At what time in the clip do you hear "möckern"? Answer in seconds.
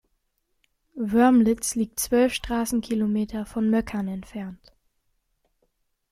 3.69-4.07